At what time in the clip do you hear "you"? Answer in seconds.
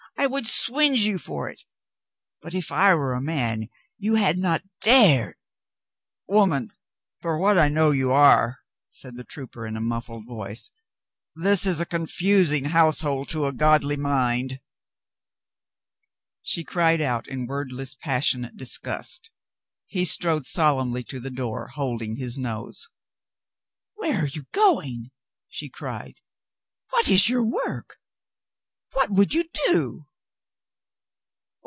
1.03-1.17, 3.97-4.15, 7.89-8.11, 24.27-24.43, 29.33-29.45